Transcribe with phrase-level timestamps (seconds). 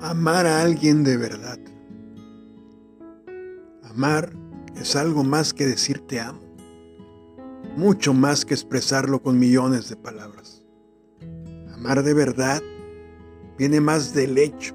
[0.00, 1.58] Amar a alguien de verdad.
[3.82, 4.30] Amar
[4.76, 6.42] es algo más que decir te amo,
[7.76, 10.62] mucho más que expresarlo con millones de palabras.
[11.72, 12.62] Amar de verdad
[13.56, 14.74] viene más del hecho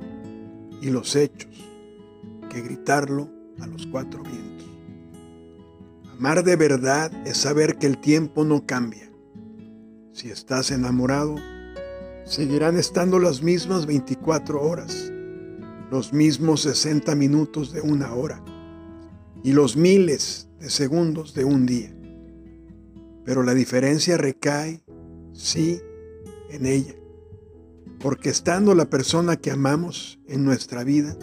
[0.82, 1.68] y los hechos
[2.50, 3.30] que gritarlo
[3.60, 4.68] a los cuatro vientos.
[6.18, 9.12] Amar de verdad es saber que el tiempo no cambia.
[10.14, 11.36] Si estás enamorado,
[12.32, 15.12] seguirán estando las mismas 24 horas,
[15.92, 18.42] los mismos 60 minutos de una hora
[19.44, 21.94] y los miles de segundos de un día.
[23.26, 24.82] Pero la diferencia recae,
[25.34, 25.82] sí,
[26.50, 26.96] en ella,
[28.00, 31.18] porque estando la persona que amamos en nuestra vida,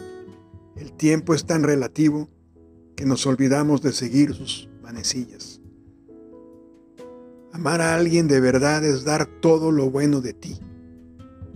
[0.76, 2.28] el tiempo es tan relativo
[2.96, 5.62] que nos olvidamos de seguir sus manecillas.
[7.54, 10.60] Amar a alguien de verdad es dar todo lo bueno de ti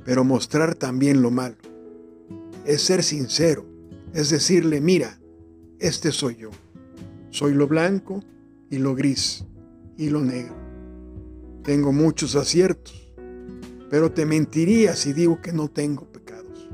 [0.04, 1.56] pero mostrar también lo malo.
[2.64, 3.66] Es ser sincero,
[4.12, 5.18] es decirle, mira,
[5.78, 6.50] este soy yo.
[7.30, 8.22] Soy lo blanco
[8.70, 9.44] y lo gris
[9.96, 10.54] y lo negro.
[11.62, 13.12] Tengo muchos aciertos,
[13.90, 16.68] pero te mentiría si digo que no tengo pecados.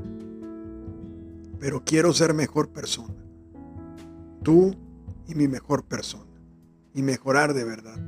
[1.59, 3.15] Pero quiero ser mejor persona.
[4.43, 4.75] Tú
[5.27, 6.25] y mi mejor persona.
[6.93, 7.99] Y mejorar de verdad.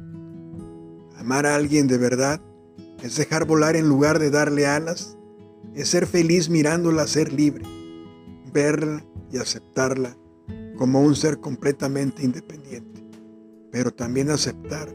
[1.17, 2.41] Amar a alguien de verdad
[3.01, 5.17] es dejar volar en lugar de darle alas,
[5.73, 7.65] es ser feliz mirándola ser libre,
[8.53, 10.15] verla y aceptarla
[10.77, 13.03] como un ser completamente independiente,
[13.71, 14.93] pero también aceptar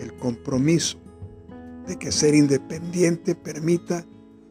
[0.00, 0.98] el compromiso
[1.86, 4.04] de que ser independiente permita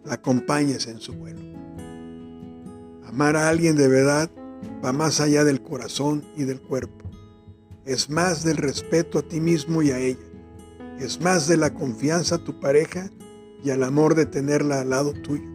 [0.03, 1.41] la acompañes en su vuelo.
[3.05, 4.29] Amar a alguien de verdad
[4.83, 7.05] va más allá del corazón y del cuerpo.
[7.85, 10.19] Es más del respeto a ti mismo y a ella
[10.99, 13.11] es más de la confianza a tu pareja
[13.63, 15.47] y al amor de tenerla al lado tuyo.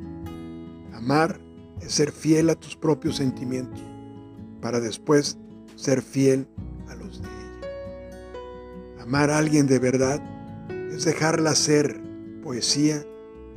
[0.93, 1.41] Amar
[1.81, 3.83] es ser fiel a tus propios sentimientos
[4.61, 5.37] para después
[5.75, 6.47] ser fiel
[6.89, 9.03] a los de ella.
[9.03, 10.23] Amar a alguien de verdad
[10.93, 12.01] es dejarla ser
[12.43, 13.05] poesía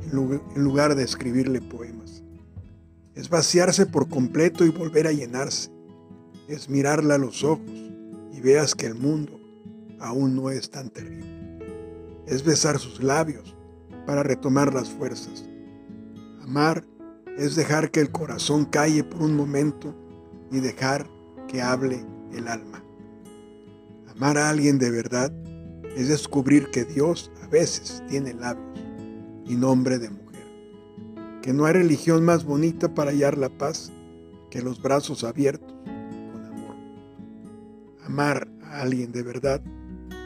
[0.02, 2.24] en lugar de escribirle poemas.
[3.14, 5.70] Es vaciarse por completo y volver a llenarse.
[6.48, 7.70] Es mirarla a los ojos
[8.32, 9.40] y veas que el mundo
[10.00, 11.45] aún no es tan terrible
[12.26, 13.56] es besar sus labios
[14.06, 15.44] para retomar las fuerzas.
[16.42, 16.84] Amar
[17.36, 19.94] es dejar que el corazón calle por un momento
[20.50, 21.08] y dejar
[21.48, 22.82] que hable el alma.
[24.08, 25.32] Amar a alguien de verdad
[25.96, 28.78] es descubrir que Dios a veces tiene labios
[29.44, 30.44] y nombre de mujer.
[31.42, 33.92] Que no hay religión más bonita para hallar la paz
[34.50, 35.74] que los brazos abiertos
[36.32, 36.76] con amor.
[38.04, 39.62] Amar a alguien de verdad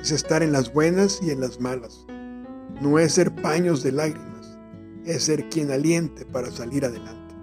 [0.01, 2.07] es estar en las buenas y en las malas.
[2.81, 4.59] No es ser paños de lágrimas,
[5.05, 7.35] es ser quien aliente para salir adelante.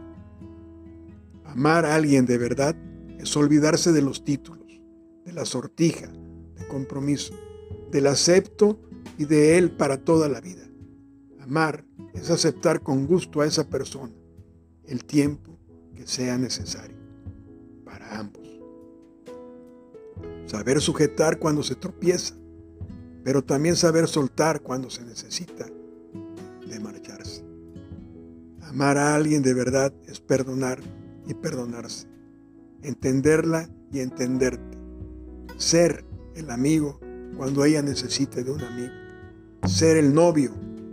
[1.46, 2.76] Amar a alguien de verdad
[3.20, 4.82] es olvidarse de los títulos,
[5.26, 6.08] de la sortija,
[6.56, 7.34] de compromiso,
[7.92, 8.80] del acepto
[9.18, 10.64] y de él para toda la vida.
[11.40, 14.14] Amar es aceptar con gusto a esa persona
[14.86, 15.58] el tiempo
[15.96, 16.98] que sea necesario
[17.86, 18.48] para ambos.
[20.46, 22.36] Saber sujetar cuando se tropieza
[23.24, 25.66] pero también saber soltar cuando se necesita
[26.68, 27.44] de marcharse.
[28.62, 30.80] Amar a alguien de verdad es perdonar
[31.26, 32.08] y perdonarse,
[32.82, 34.78] entenderla y entenderte,
[35.58, 37.00] ser el amigo
[37.38, 38.94] cuando ella necesite de un amigo,
[39.66, 40.52] ser el novio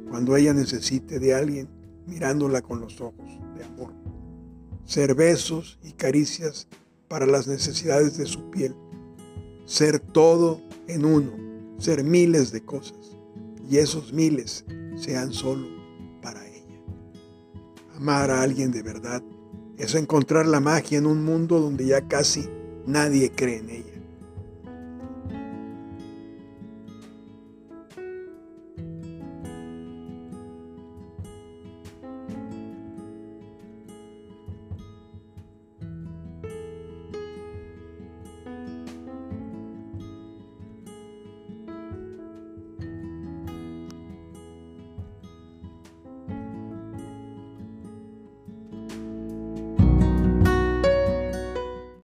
[0.09, 1.69] cuando ella necesite de alguien
[2.07, 3.27] mirándola con los ojos
[3.57, 3.93] de amor,
[4.85, 6.69] ser besos y caricias
[7.09, 8.75] para las necesidades de su piel,
[9.65, 11.45] ser todo en uno
[11.85, 13.19] ser miles de cosas
[13.69, 14.65] y esos miles
[14.97, 15.69] sean solo
[16.23, 16.81] para ella.
[17.95, 19.23] Amar a alguien de verdad
[19.77, 22.49] es encontrar la magia en un mundo donde ya casi
[22.87, 23.94] nadie cree en ella.